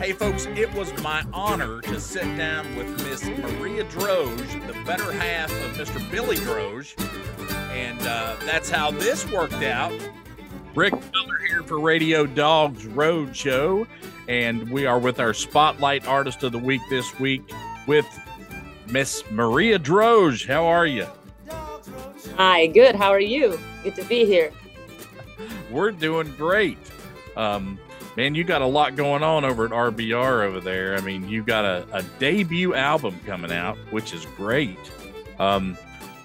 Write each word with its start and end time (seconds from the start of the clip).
Hey, 0.00 0.14
folks, 0.14 0.46
it 0.56 0.72
was 0.72 0.90
my 1.02 1.22
honor 1.30 1.82
to 1.82 2.00
sit 2.00 2.24
down 2.38 2.74
with 2.74 2.88
Miss 3.04 3.22
Maria 3.22 3.84
Droge, 3.84 4.66
the 4.66 4.72
better 4.84 5.12
half 5.12 5.50
of 5.50 5.72
Mr. 5.76 6.10
Billy 6.10 6.36
Droge. 6.36 6.98
And 7.70 8.00
uh, 8.06 8.36
that's 8.46 8.70
how 8.70 8.92
this 8.92 9.30
worked 9.30 9.62
out. 9.62 9.92
Rick 10.74 10.94
Miller 10.94 11.38
here 11.46 11.62
for 11.62 11.78
Radio 11.80 12.24
Dogs 12.24 12.86
Road 12.86 13.36
Show. 13.36 13.86
And 14.26 14.70
we 14.70 14.86
are 14.86 14.98
with 14.98 15.20
our 15.20 15.34
Spotlight 15.34 16.08
Artist 16.08 16.42
of 16.44 16.52
the 16.52 16.58
Week 16.58 16.80
this 16.88 17.20
week 17.20 17.52
with 17.86 18.06
Miss 18.88 19.22
Maria 19.30 19.78
Droge. 19.78 20.46
How 20.46 20.64
are 20.64 20.86
you? 20.86 21.06
Hi, 22.38 22.68
good. 22.68 22.94
How 22.94 23.10
are 23.10 23.20
you? 23.20 23.60
Good 23.84 23.96
to 23.96 24.04
be 24.04 24.24
here. 24.24 24.50
We're 25.70 25.90
doing 25.90 26.34
great. 26.38 26.78
Um, 27.36 27.78
man, 28.16 28.34
you 28.34 28.44
got 28.44 28.62
a 28.62 28.66
lot 28.66 28.96
going 28.96 29.22
on 29.22 29.44
over 29.44 29.64
at 29.64 29.70
RBR 29.70 30.44
over 30.44 30.60
there. 30.60 30.96
I 30.96 31.00
mean, 31.00 31.28
you 31.28 31.42
got 31.42 31.64
a, 31.64 31.86
a 31.92 32.02
debut 32.18 32.74
album 32.74 33.18
coming 33.26 33.52
out, 33.52 33.76
which 33.90 34.12
is 34.12 34.26
great. 34.36 34.78
Um, 35.38 35.76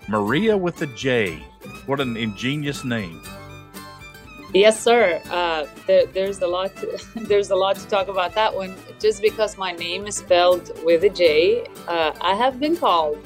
Maria 0.07 0.57
with 0.57 0.81
a 0.81 0.87
J. 0.87 1.43
What 1.85 1.99
an 1.99 2.17
ingenious 2.17 2.83
name. 2.83 3.21
Yes, 4.53 4.81
sir. 4.81 5.21
Uh, 5.29 5.65
there, 5.85 6.05
there's 6.05 6.41
a 6.41 6.47
lot. 6.47 6.75
To, 6.77 6.99
there's 7.15 7.49
a 7.49 7.55
lot 7.55 7.75
to 7.75 7.87
talk 7.87 8.07
about 8.07 8.33
that 8.35 8.55
one. 8.55 8.75
Just 8.99 9.21
because 9.21 9.57
my 9.57 9.71
name 9.73 10.07
is 10.07 10.15
spelled 10.15 10.71
with 10.85 11.03
a 11.03 11.09
J, 11.09 11.65
uh, 11.87 12.13
I 12.21 12.35
have 12.35 12.59
been 12.59 12.77
called 12.77 13.17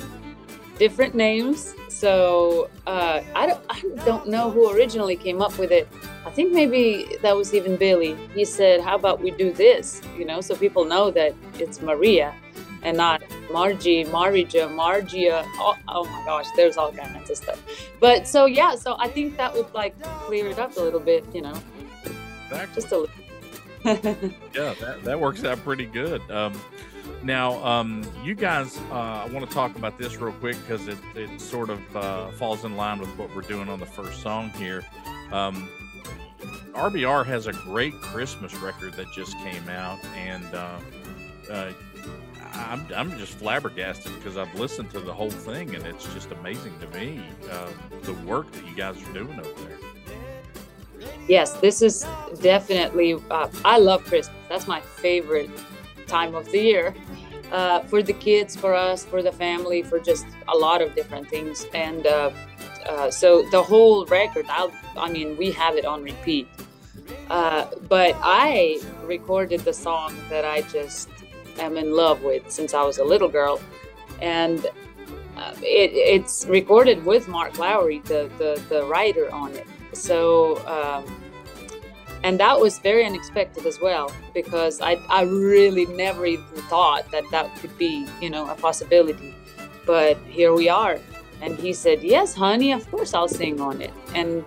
different 0.79 1.13
names. 1.13 1.75
So 1.89 2.69
uh, 2.87 3.21
I 3.35 3.45
don't. 3.45 3.63
I 3.69 3.81
don't 4.05 4.27
know 4.27 4.49
who 4.49 4.71
originally 4.71 5.15
came 5.15 5.41
up 5.41 5.57
with 5.59 5.71
it. 5.71 5.87
I 6.29 6.31
think 6.31 6.53
maybe 6.53 7.17
that 7.23 7.35
was 7.35 7.55
even 7.55 7.75
Billy. 7.75 8.15
He 8.35 8.45
said, 8.45 8.81
"How 8.81 8.95
about 8.95 9.19
we 9.19 9.31
do 9.31 9.51
this?" 9.51 9.99
You 10.15 10.25
know, 10.25 10.41
so 10.41 10.55
people 10.55 10.85
know 10.85 11.09
that 11.09 11.33
it's 11.57 11.81
Maria 11.81 12.35
and 12.83 12.95
not 12.95 13.23
Margie, 13.51 14.03
Marija, 14.03 14.69
Margia. 14.69 15.43
Oh, 15.55 15.75
oh, 15.87 16.05
my 16.05 16.25
gosh, 16.25 16.45
there's 16.55 16.77
all 16.77 16.91
kinds 16.91 17.31
of 17.31 17.35
stuff. 17.35 17.59
But 17.99 18.27
so 18.27 18.45
yeah, 18.45 18.75
so 18.75 18.95
I 18.99 19.07
think 19.07 19.37
that 19.37 19.55
would 19.55 19.73
like 19.73 19.99
clear 20.03 20.45
it 20.45 20.59
up 20.59 20.77
a 20.77 20.79
little 20.79 20.99
bit, 20.99 21.25
you 21.33 21.41
know. 21.41 21.59
Exactly. 22.45 22.75
Just 22.79 22.93
a 22.93 22.97
little. 22.99 23.15
yeah, 24.53 24.75
that, 24.81 24.99
that 25.03 25.19
works 25.19 25.43
out 25.43 25.57
pretty 25.63 25.87
good. 25.87 26.21
Um, 26.29 26.53
now, 27.23 27.63
um, 27.65 28.03
you 28.23 28.35
guys, 28.35 28.77
uh, 28.91 29.25
I 29.25 29.27
want 29.29 29.47
to 29.47 29.51
talk 29.51 29.75
about 29.75 29.97
this 29.97 30.17
real 30.17 30.33
quick 30.33 30.57
because 30.61 30.87
it, 30.87 30.99
it 31.15 31.41
sort 31.41 31.71
of 31.71 31.97
uh, 31.97 32.29
falls 32.33 32.65
in 32.65 32.77
line 32.77 32.99
with 32.99 33.09
what 33.17 33.33
we're 33.35 33.41
doing 33.41 33.67
on 33.67 33.79
the 33.79 33.87
first 33.87 34.21
song 34.21 34.51
here. 34.51 34.85
Um, 35.31 35.67
RBR 36.73 37.25
has 37.25 37.47
a 37.47 37.53
great 37.53 37.93
Christmas 38.01 38.53
record 38.55 38.93
that 38.93 39.11
just 39.11 39.37
came 39.39 39.67
out, 39.69 40.03
and 40.15 40.45
uh, 40.53 40.79
uh, 41.51 41.71
I'm, 42.53 42.85
I'm 42.95 43.17
just 43.17 43.33
flabbergasted 43.33 44.13
because 44.15 44.37
I've 44.37 44.53
listened 44.59 44.91
to 44.91 44.99
the 44.99 45.13
whole 45.13 45.31
thing, 45.31 45.75
and 45.75 45.85
it's 45.85 46.11
just 46.13 46.31
amazing 46.31 46.77
to 46.79 46.87
me 46.97 47.21
uh, 47.51 47.69
the 48.03 48.13
work 48.13 48.51
that 48.51 48.67
you 48.67 48.75
guys 48.75 49.01
are 49.01 49.13
doing 49.13 49.39
over 49.39 49.61
there. 49.61 51.09
Yes, 51.27 51.53
this 51.53 51.81
is 51.81 52.05
definitely. 52.41 53.17
Uh, 53.29 53.47
I 53.63 53.77
love 53.77 54.03
Christmas. 54.03 54.35
That's 54.49 54.67
my 54.67 54.81
favorite 54.81 55.49
time 56.07 56.35
of 56.35 56.51
the 56.51 56.59
year. 56.59 56.95
Uh, 57.51 57.81
for 57.81 58.03
the 58.03 58.13
kids, 58.13 58.55
for 58.55 58.75
us, 58.75 59.05
for 59.05 59.23
the 59.23 59.31
family, 59.31 59.81
for 59.81 59.99
just 59.99 60.25
a 60.47 60.55
lot 60.55 60.81
of 60.81 60.93
different 60.95 61.27
things. 61.29 61.65
And 61.73 62.05
uh, 62.89 63.11
so 63.11 63.47
the 63.51 63.61
whole 63.61 64.05
record, 64.07 64.47
I'll, 64.49 64.71
I 64.97 65.11
mean, 65.11 65.37
we 65.37 65.51
have 65.51 65.75
it 65.75 65.85
on 65.85 66.01
repeat. 66.01 66.47
Uh, 67.29 67.67
but 67.87 68.15
I 68.19 68.81
recorded 69.03 69.61
the 69.61 69.73
song 69.73 70.15
that 70.29 70.43
I 70.43 70.61
just 70.63 71.07
am 71.59 71.77
in 71.77 71.95
love 71.95 72.23
with 72.23 72.49
since 72.49 72.73
I 72.73 72.83
was 72.83 72.97
a 72.97 73.03
little 73.03 73.29
girl, 73.29 73.61
and 74.21 74.65
uh, 75.37 75.53
it, 75.61 75.91
it's 75.93 76.47
recorded 76.47 77.05
with 77.05 77.27
Mark 77.27 77.59
Lowry, 77.59 77.99
the, 78.05 78.29
the, 78.39 78.61
the 78.69 78.83
writer 78.85 79.31
on 79.31 79.53
it. 79.53 79.67
So, 79.93 80.57
um, 80.67 81.05
and 82.23 82.39
that 82.39 82.59
was 82.59 82.79
very 82.79 83.05
unexpected 83.05 83.67
as 83.67 83.79
well 83.79 84.11
because 84.33 84.81
I, 84.81 84.93
I 85.09 85.23
really 85.23 85.85
never 85.85 86.25
even 86.25 86.43
thought 86.63 87.09
that 87.11 87.23
that 87.31 87.55
could 87.57 87.77
be, 87.77 88.07
you 88.19 88.31
know, 88.31 88.49
a 88.49 88.55
possibility. 88.55 89.35
But 89.85 90.17
here 90.27 90.53
we 90.53 90.69
are. 90.69 90.99
And 91.41 91.57
he 91.57 91.73
said, 91.73 92.03
Yes, 92.03 92.33
honey, 92.33 92.71
of 92.71 92.89
course 92.91 93.13
I'll 93.13 93.27
sing 93.27 93.61
on 93.61 93.81
it. 93.81 93.93
And 94.13 94.43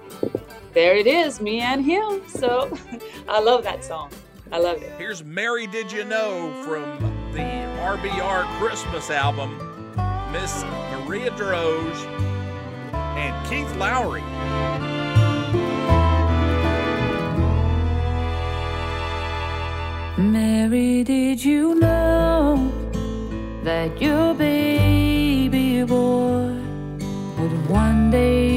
there 0.75 0.97
it 0.97 1.07
is, 1.07 1.41
me 1.41 1.61
and 1.61 1.85
him. 1.85 2.23
So 2.29 2.77
I 3.29 3.41
love 3.41 3.65
that 3.65 3.85
song. 3.85 4.11
I 4.51 4.59
love 4.59 4.83
it. 4.83 4.93
Here's 4.99 5.25
Mary 5.25 5.67
Did 5.67 5.91
You 5.91 6.05
Know 6.05 6.53
from 6.65 6.83
the 7.33 7.41
RBR 7.41 8.45
Christmas 8.59 9.11
album, 9.11 9.57
Miss 10.31 10.63
Maria 10.93 11.31
Droge 11.31 11.97
and 12.93 13.49
Keith 13.49 13.75
Lowry. 13.77 14.23
Mary, 20.19 21.03
did 21.03 21.43
you 21.43 21.75
know 21.75 22.71
that 23.65 24.01
your 24.01 24.35
baby 24.35 25.83
boy 25.85 26.22
would 28.13 28.52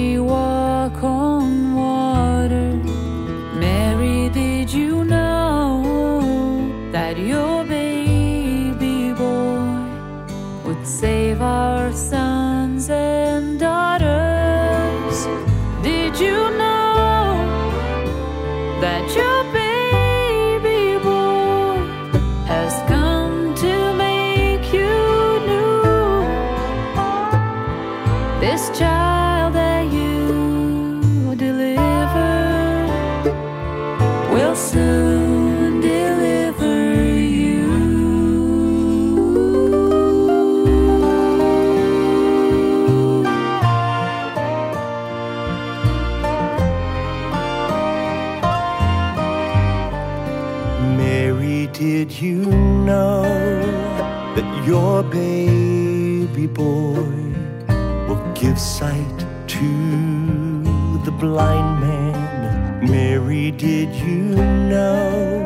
did 63.76 63.94
you 63.96 64.36
know 64.72 65.44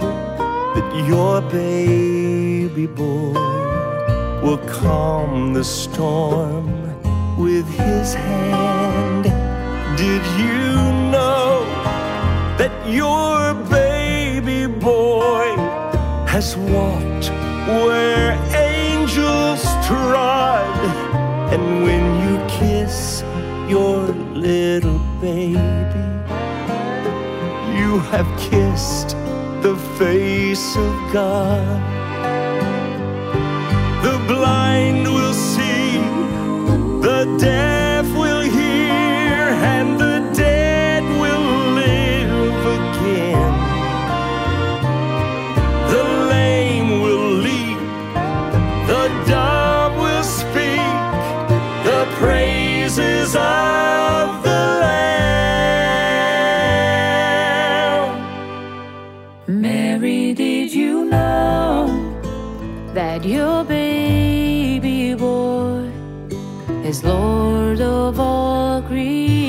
that 0.76 0.90
your 1.08 1.42
baby 1.50 2.86
boy 2.86 3.34
will 4.44 4.62
calm 4.82 5.54
the 5.54 5.64
storm 5.64 6.68
with 7.44 7.68
his 7.70 8.14
hand? 8.14 9.24
Did 10.04 10.24
you 10.42 10.62
know 11.16 11.66
that 12.60 12.74
your 12.88 13.56
baby 13.66 14.68
boy 14.68 15.48
has 16.34 16.56
walked 16.56 17.30
where 17.84 18.34
angels 18.56 19.64
trod. 19.88 20.80
And 21.54 21.64
when 21.86 22.04
you 22.24 22.36
kiss 22.48 23.24
your 23.68 24.02
little 24.48 25.00
baby, 25.20 25.79
you 27.90 27.98
have 27.98 28.28
kissed 28.38 29.18
the 29.64 29.76
face 29.98 30.76
of 30.76 30.94
God. 31.12 31.99
That 63.00 63.24
your 63.24 63.64
baby 63.64 65.14
boy 65.16 65.90
is 66.84 67.02
Lord 67.02 67.80
of 67.80 68.20
all 68.20 68.82
creation. 68.82 69.49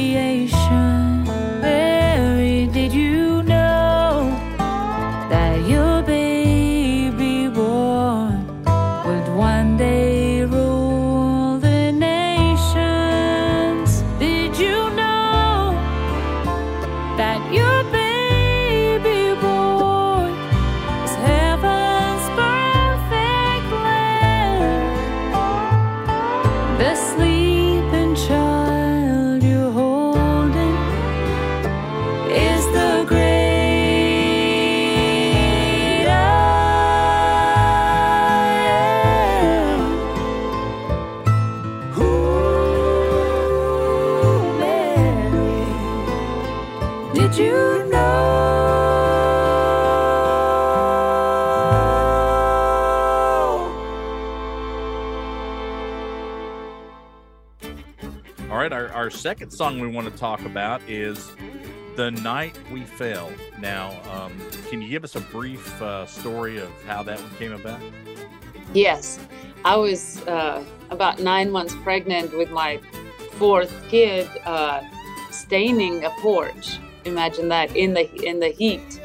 You 47.41 47.89
know? 47.91 48.31
All 58.51 58.57
right, 58.57 58.73
our, 58.73 58.89
our 58.89 59.11
second 59.11 59.51
song 59.53 59.81
we 59.81 59.89
want 59.89 60.13
to 60.13 60.19
talk 60.19 60.45
about 60.45 60.83
is 60.89 61.31
The 61.97 62.11
Night 62.11 62.59
We 62.71 62.83
Fell. 62.83 63.31
Now, 63.59 63.99
um, 64.11 64.33
can 64.69 64.83
you 64.83 64.89
give 64.89 65.05
us 65.05 65.17
a 65.17 65.21
brief 65.21 65.81
uh, 65.81 66.05
story 66.07 66.59
of 66.59 66.69
how 66.85 67.03
that 67.05 67.21
one 67.21 67.31
came 67.37 67.53
about? 67.53 67.81
Yes, 68.75 69.19
I 69.65 69.77
was 69.77 70.21
uh, 70.27 70.65
about 70.91 71.21
nine 71.21 71.51
months 71.51 71.75
pregnant 71.83 72.37
with 72.37 72.51
my 72.51 72.81
fourth 73.33 73.73
kid, 73.89 74.29
uh, 74.45 74.83
staining 75.31 76.05
a 76.05 76.11
porch. 76.21 76.79
Imagine 77.05 77.49
that 77.49 77.75
in 77.76 77.94
the 77.94 78.11
in 78.25 78.41
the 78.41 78.49
heat, 78.49 79.00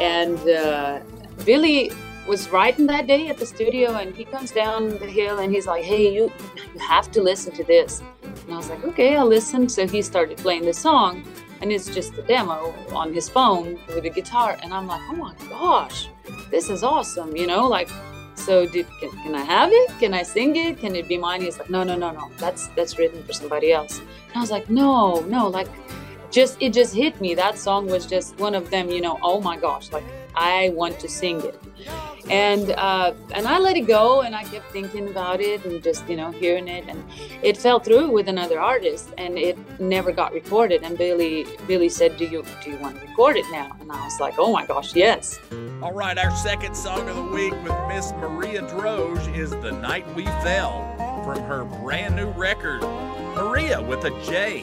and 0.00 0.38
uh, 0.48 1.00
Billy 1.44 1.90
was 2.26 2.48
writing 2.50 2.86
that 2.86 3.06
day 3.06 3.28
at 3.28 3.38
the 3.38 3.46
studio, 3.46 3.94
and 3.94 4.14
he 4.14 4.24
comes 4.24 4.50
down 4.52 4.90
the 4.98 5.06
hill 5.06 5.38
and 5.38 5.52
he's 5.52 5.66
like, 5.66 5.84
"Hey, 5.84 6.12
you 6.12 6.32
you 6.72 6.80
have 6.80 7.10
to 7.12 7.22
listen 7.22 7.52
to 7.54 7.64
this." 7.64 8.02
And 8.22 8.54
I 8.54 8.56
was 8.56 8.68
like, 8.70 8.84
"Okay, 8.84 9.16
I'll 9.16 9.26
listen." 9.26 9.68
So 9.68 9.86
he 9.86 10.02
started 10.02 10.38
playing 10.38 10.64
the 10.64 10.74
song, 10.74 11.24
and 11.60 11.72
it's 11.72 11.88
just 11.88 12.16
a 12.18 12.22
demo 12.22 12.74
on 12.92 13.12
his 13.12 13.28
phone 13.28 13.78
with 13.88 14.04
a 14.04 14.10
guitar, 14.10 14.56
and 14.62 14.72
I'm 14.74 14.86
like, 14.86 15.02
"Oh 15.10 15.16
my 15.16 15.34
gosh, 15.48 16.08
this 16.50 16.70
is 16.70 16.82
awesome!" 16.82 17.36
You 17.36 17.46
know, 17.46 17.66
like 17.68 17.88
so 18.34 18.66
did 18.66 18.86
can, 18.98 19.10
can 19.22 19.34
i 19.34 19.42
have 19.42 19.70
it 19.72 19.90
can 20.00 20.14
i 20.14 20.22
sing 20.22 20.56
it 20.56 20.78
can 20.78 20.96
it 20.96 21.06
be 21.06 21.16
mine 21.16 21.40
he's 21.40 21.58
like 21.58 21.70
no 21.70 21.82
no 21.84 21.96
no 21.96 22.10
no 22.10 22.30
that's 22.38 22.68
that's 22.68 22.98
written 22.98 23.22
for 23.24 23.32
somebody 23.32 23.72
else 23.72 23.98
and 23.98 24.36
i 24.36 24.40
was 24.40 24.50
like 24.50 24.68
no 24.68 25.20
no 25.28 25.46
like 25.46 25.68
just 26.32 26.56
it 26.60 26.72
just 26.72 26.94
hit 26.94 27.20
me. 27.20 27.34
That 27.34 27.58
song 27.58 27.86
was 27.86 28.06
just 28.06 28.38
one 28.40 28.54
of 28.54 28.70
them 28.70 28.90
you 28.90 29.00
know 29.00 29.18
oh 29.22 29.40
my 29.40 29.56
gosh 29.56 29.92
like 29.92 30.04
i 30.34 30.70
want 30.74 30.98
to 31.00 31.08
sing 31.08 31.40
it. 31.42 31.60
And 32.30 32.70
uh, 32.72 33.12
and 33.34 33.46
i 33.46 33.58
let 33.58 33.76
it 33.76 33.82
go 33.82 34.22
and 34.22 34.34
i 34.34 34.44
kept 34.44 34.72
thinking 34.72 35.08
about 35.08 35.40
it 35.40 35.64
and 35.66 35.82
just 35.82 36.08
you 36.08 36.16
know 36.16 36.30
hearing 36.30 36.68
it. 36.68 36.84
And 36.88 37.04
it 37.42 37.56
fell 37.56 37.78
through 37.78 38.10
with 38.10 38.28
another 38.28 38.58
artist 38.58 39.10
and 39.18 39.38
it 39.38 39.58
never 39.78 40.10
got 40.10 40.32
recorded. 40.32 40.82
And 40.82 40.96
billy 40.96 41.46
billy 41.66 41.90
said 41.90 42.16
do 42.16 42.24
you 42.24 42.44
do 42.64 42.70
you 42.70 42.78
want 42.78 42.98
to 42.98 43.06
record 43.06 43.36
it 43.36 43.46
now? 43.52 43.76
And 43.80 43.92
i 43.92 44.04
was 44.04 44.18
like 44.18 44.34
oh 44.38 44.52
my 44.52 44.64
gosh 44.66 44.96
yes. 44.96 45.38
All 45.82 45.92
right, 45.92 46.16
our 46.16 46.34
second 46.36 46.76
song 46.76 47.08
of 47.08 47.16
the 47.16 47.22
week 47.24 47.52
with 47.64 47.76
Miss 47.88 48.12
Maria 48.12 48.62
Droge 48.62 49.36
is 49.36 49.50
The 49.50 49.72
Night 49.72 50.06
We 50.14 50.24
Fell 50.44 50.94
from 51.24 51.42
her 51.42 51.64
brand 51.64 52.16
new 52.16 52.30
record, 52.30 52.82
Maria 53.34 53.82
with 53.82 54.04
a 54.04 54.10
J. 54.22 54.62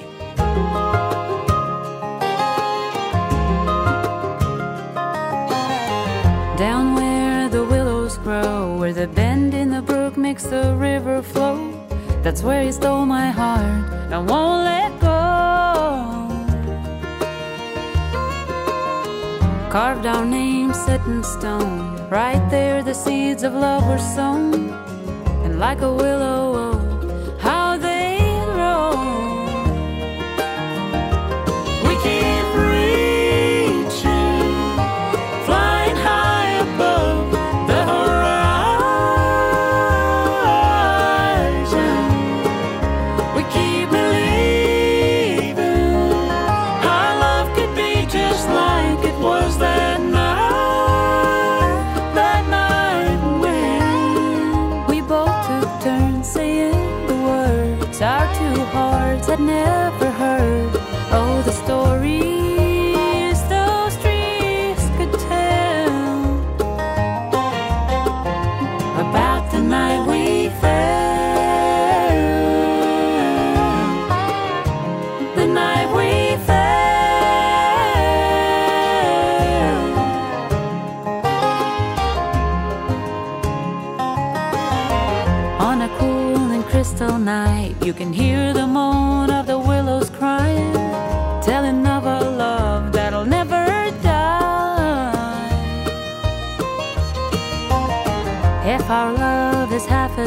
the 8.99 9.07
bend 9.07 9.53
in 9.53 9.69
the 9.69 9.81
brook 9.81 10.17
makes 10.17 10.43
the 10.43 10.75
river 10.75 11.21
flow. 11.21 11.57
That's 12.21 12.43
where 12.43 12.61
he 12.63 12.71
stole 12.73 13.05
my 13.05 13.31
heart 13.31 13.85
and 14.11 14.27
won't 14.27 14.65
let 14.65 14.91
go. 14.99 15.21
Carved 19.71 20.05
our 20.05 20.25
names 20.25 20.77
set 20.85 20.99
in 21.07 21.23
stone. 21.23 22.09
Right 22.09 22.43
there, 22.49 22.83
the 22.83 22.93
seeds 22.93 23.43
of 23.43 23.53
love 23.53 23.87
were 23.87 24.03
sown. 24.17 24.73
And 25.45 25.59
like 25.59 25.79
a 25.79 25.93
willow, 25.93 26.48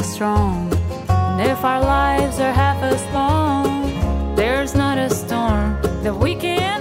strong, 0.03 0.73
and 1.09 1.41
if 1.41 1.65
our 1.65 1.81
lives 1.81 2.39
are 2.41 2.53
half 2.53 2.83
as 2.83 3.03
long, 3.15 4.35
there's 4.35 4.75
not 4.75 4.99
a 4.99 5.09
storm 5.09 5.81
that 6.03 6.15
we 6.15 6.35
can 6.35 6.72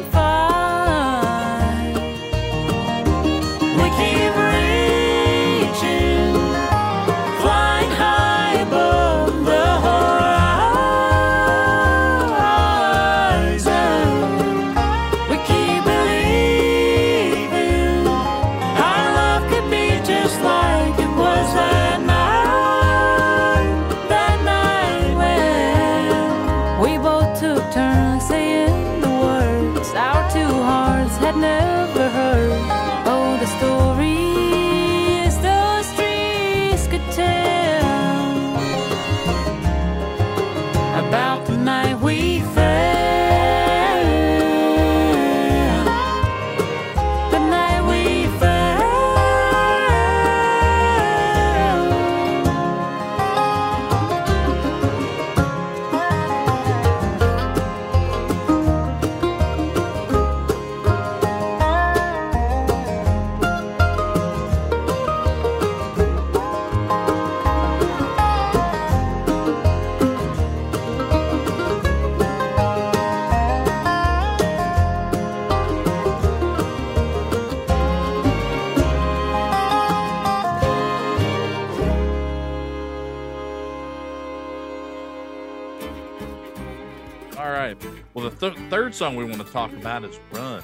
th- 88.41 88.57
third 88.69 88.93
song 88.93 89.15
we 89.15 89.23
want 89.23 89.45
to 89.45 89.51
talk 89.51 89.71
about 89.71 90.03
is 90.03 90.19
"Run." 90.33 90.63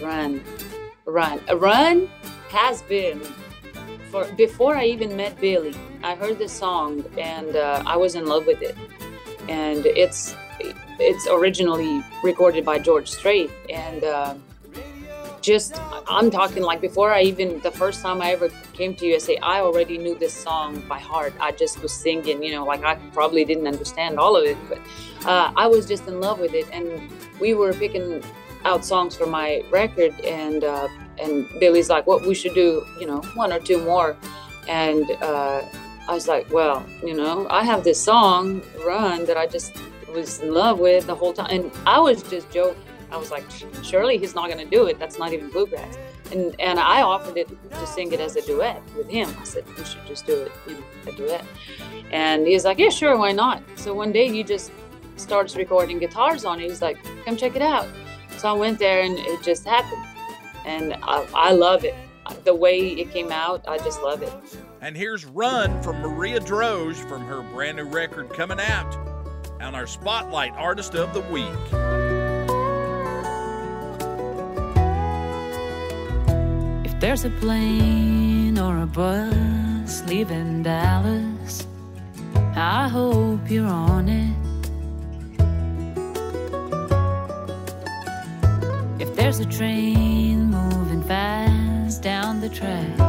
Run, 0.00 0.42
run, 1.04 1.40
run 1.58 2.08
has 2.48 2.80
been 2.82 3.20
for 4.10 4.24
before 4.36 4.76
I 4.76 4.86
even 4.86 5.14
met 5.16 5.38
Billy. 5.40 5.74
I 6.02 6.14
heard 6.14 6.38
the 6.38 6.48
song 6.48 7.04
and 7.18 7.54
uh, 7.56 7.82
I 7.84 7.96
was 7.96 8.14
in 8.14 8.26
love 8.26 8.46
with 8.46 8.62
it. 8.62 8.76
And 9.48 9.84
it's 9.84 10.34
it's 10.98 11.26
originally 11.26 12.02
recorded 12.22 12.64
by 12.64 12.78
George 12.78 13.10
Strait 13.10 13.50
and. 13.68 14.04
Uh, 14.04 14.34
just 15.42 15.80
I'm 16.08 16.30
talking 16.30 16.62
like 16.62 16.80
before 16.80 17.12
I 17.12 17.22
even 17.22 17.60
the 17.60 17.70
first 17.70 18.02
time 18.02 18.20
I 18.20 18.32
ever 18.32 18.48
came 18.72 18.94
to 18.96 19.06
USA, 19.06 19.36
I 19.38 19.60
already 19.60 19.98
knew 19.98 20.14
this 20.18 20.34
song 20.34 20.82
by 20.88 20.98
heart. 20.98 21.34
I 21.40 21.52
just 21.52 21.82
was 21.82 21.92
singing, 21.92 22.42
you 22.42 22.52
know, 22.52 22.64
like 22.64 22.84
I 22.84 22.96
probably 23.12 23.44
didn't 23.44 23.66
understand 23.66 24.18
all 24.18 24.36
of 24.36 24.44
it, 24.44 24.56
but 24.68 24.78
uh, 25.26 25.52
I 25.56 25.66
was 25.66 25.86
just 25.86 26.06
in 26.06 26.20
love 26.20 26.40
with 26.40 26.54
it. 26.54 26.66
And 26.72 27.10
we 27.40 27.54
were 27.54 27.72
picking 27.72 28.22
out 28.64 28.84
songs 28.84 29.16
for 29.16 29.26
my 29.26 29.62
record, 29.70 30.18
and 30.20 30.64
uh, 30.64 30.88
and 31.18 31.48
Billy's 31.58 31.88
like, 31.88 32.06
"What 32.06 32.22
we 32.26 32.34
should 32.34 32.54
do, 32.54 32.84
you 32.98 33.06
know, 33.06 33.22
one 33.34 33.52
or 33.52 33.60
two 33.60 33.82
more," 33.82 34.16
and 34.68 35.10
uh, 35.22 35.62
I 36.08 36.14
was 36.14 36.28
like, 36.28 36.50
"Well, 36.52 36.84
you 37.02 37.14
know, 37.14 37.46
I 37.48 37.64
have 37.64 37.84
this 37.84 38.02
song, 38.02 38.62
Run, 38.84 39.24
that 39.26 39.36
I 39.36 39.46
just 39.46 39.72
was 40.12 40.40
in 40.40 40.52
love 40.52 40.78
with 40.78 41.06
the 41.06 41.14
whole 41.14 41.32
time," 41.32 41.50
and 41.50 41.72
I 41.86 41.98
was 41.98 42.22
just 42.22 42.50
joking 42.50 42.82
I 43.12 43.16
was 43.16 43.30
like, 43.30 43.44
surely 43.82 44.18
he's 44.18 44.34
not 44.34 44.50
going 44.50 44.62
to 44.64 44.70
do 44.70 44.86
it. 44.86 44.98
That's 44.98 45.18
not 45.18 45.32
even 45.32 45.50
bluegrass. 45.50 45.98
And 46.30 46.54
and 46.60 46.78
I 46.78 47.02
offered 47.02 47.36
it 47.36 47.48
to 47.70 47.86
sing 47.86 48.12
it 48.12 48.20
as 48.20 48.36
a 48.36 48.42
duet 48.42 48.82
with 48.96 49.08
him. 49.08 49.34
I 49.40 49.44
said 49.44 49.64
we 49.76 49.84
should 49.84 50.06
just 50.06 50.26
do 50.26 50.42
it, 50.42 50.52
you 50.66 50.74
know, 50.74 50.84
a 51.08 51.12
duet. 51.12 51.44
And 52.12 52.46
he's 52.46 52.64
like, 52.64 52.78
yeah, 52.78 52.90
sure, 52.90 53.16
why 53.16 53.32
not? 53.32 53.62
So 53.76 53.94
one 53.94 54.12
day 54.12 54.30
he 54.30 54.42
just 54.42 54.70
starts 55.16 55.56
recording 55.56 55.98
guitars 55.98 56.44
on 56.44 56.60
it. 56.60 56.68
He's 56.68 56.82
like, 56.82 56.98
come 57.24 57.36
check 57.36 57.56
it 57.56 57.62
out. 57.62 57.88
So 58.38 58.48
I 58.48 58.52
went 58.52 58.78
there 58.78 59.02
and 59.02 59.18
it 59.18 59.42
just 59.42 59.66
happened. 59.66 60.04
And 60.64 60.94
I, 61.02 61.26
I 61.34 61.52
love 61.52 61.84
it. 61.84 61.94
The 62.44 62.54
way 62.54 62.78
it 62.78 63.10
came 63.10 63.32
out, 63.32 63.64
I 63.66 63.78
just 63.78 64.00
love 64.02 64.22
it. 64.22 64.32
And 64.80 64.96
here's 64.96 65.24
Run 65.26 65.82
from 65.82 66.00
Maria 66.00 66.38
Droge 66.40 66.96
from 67.08 67.22
her 67.22 67.42
brand 67.42 67.76
new 67.76 67.84
record 67.84 68.30
coming 68.30 68.60
out 68.60 68.96
on 69.60 69.74
our 69.74 69.86
Spotlight 69.86 70.52
Artist 70.52 70.94
of 70.94 71.12
the 71.12 71.20
Week. 71.22 71.89
There's 77.00 77.24
a 77.24 77.30
plane 77.30 78.58
or 78.58 78.82
a 78.82 78.86
bus 78.86 80.02
leaving 80.06 80.62
Dallas. 80.62 81.66
I 82.54 82.88
hope 82.88 83.50
you're 83.50 83.66
on 83.66 84.06
it. 84.06 84.36
If 89.00 89.16
there's 89.16 89.40
a 89.40 89.46
train 89.46 90.50
moving 90.50 91.02
fast 91.02 92.02
down 92.02 92.42
the 92.42 92.50
tracks, 92.50 93.00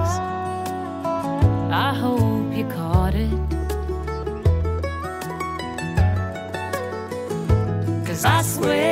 I 1.70 1.94
hope 1.94 2.56
you 2.56 2.64
caught 2.70 3.14
it. 3.14 3.30
Cause 8.08 8.24
I 8.24 8.42
swear. 8.42 8.91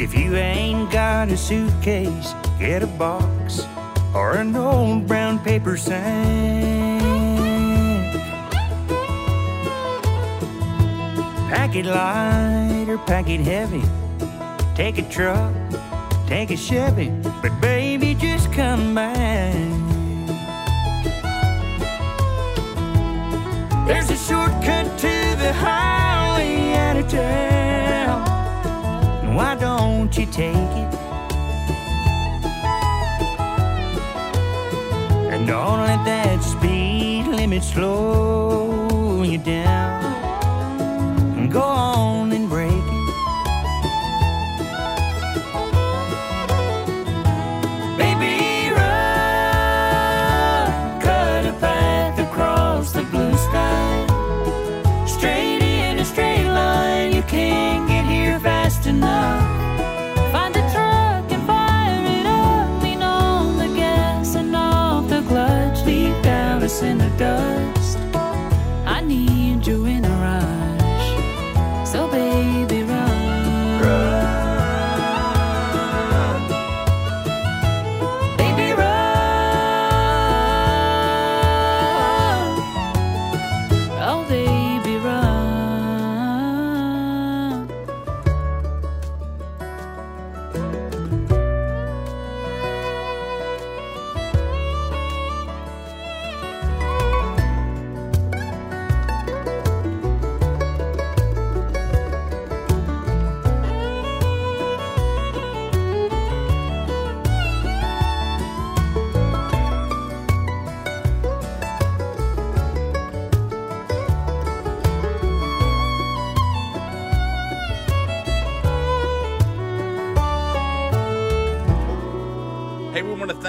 If 0.00 0.16
you 0.16 0.34
ain't 0.34 0.90
got 0.90 1.28
a 1.28 1.36
suitcase, 1.36 2.32
get 2.58 2.82
a 2.82 2.86
box 2.86 3.66
or 4.14 4.38
an 4.38 4.56
old 4.56 5.06
brown 5.06 5.38
paper 5.40 5.76
sack. 5.76 7.02
Pack 11.50 11.76
it 11.76 11.84
light 11.84 12.86
or 12.88 12.96
pack 12.96 13.28
it 13.28 13.40
heavy. 13.40 13.82
Take 14.74 14.96
a 14.96 15.06
truck, 15.10 15.52
take 16.26 16.50
a 16.50 16.56
Chevy, 16.56 17.10
but 17.42 17.52
baby, 17.60 18.14
just 18.14 18.50
come 18.54 18.94
back. 18.94 19.52
There's 23.86 24.08
a 24.08 24.16
shortcut 24.16 24.98
to 25.00 25.19
don't 30.10 30.26
you 30.26 30.32
take 30.32 30.56
it? 30.56 30.94
And 35.32 35.46
don't 35.46 35.78
let 35.78 36.04
that 36.04 36.42
speed 36.42 37.28
limit 37.28 37.62
slow 37.62 39.22
you 39.22 39.38
down. 39.38 40.19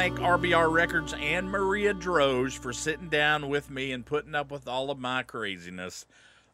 Thank 0.01 0.17
RBR 0.17 0.71
Records 0.71 1.13
and 1.13 1.47
Maria 1.47 1.93
Droge 1.93 2.57
for 2.57 2.73
sitting 2.73 3.07
down 3.07 3.49
with 3.49 3.69
me 3.69 3.91
and 3.91 4.03
putting 4.03 4.33
up 4.33 4.49
with 4.49 4.67
all 4.67 4.89
of 4.89 4.97
my 4.97 5.21
craziness 5.21 6.07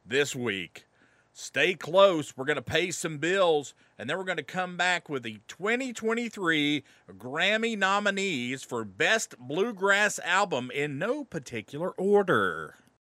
this 0.06 0.36
week. 0.36 0.86
Stay 1.32 1.74
close. 1.74 2.36
We're 2.36 2.44
going 2.44 2.58
to 2.58 2.62
pay 2.62 2.92
some 2.92 3.20
bills, 3.20 3.74
and 3.98 4.10
then 4.10 4.18
we're 4.18 4.26
going 4.26 4.36
to 4.36 4.44
come 4.44 4.76
back 4.76 5.08
with 5.08 5.24
the 5.24 5.40
2023 5.48 6.84
Grammy 7.18 7.78
nominees 7.78 8.64
for 8.64 8.84
Best 8.84 9.38
Bluegrass 9.40 10.20
Album 10.26 10.70
in 10.76 11.00
no 11.00 11.24
particular 11.24 11.92
order. 11.92 12.76